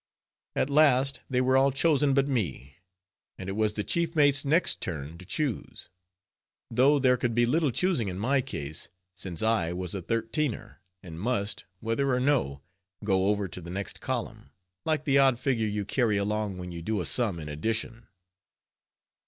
[0.55, 2.77] At last they were all chosen but me;
[3.37, 5.89] and it was the chief mate's next turn to choose;
[6.71, 11.19] though there could be little choosing in my case, since I was a thirteener, and
[11.19, 12.63] must, whether or no,
[13.03, 14.49] go over to the next column,
[14.85, 18.07] like the odd figure you carry along when you do a sum in addition.